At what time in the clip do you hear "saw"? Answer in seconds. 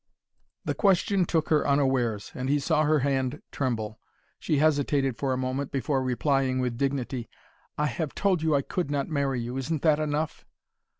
2.57-2.85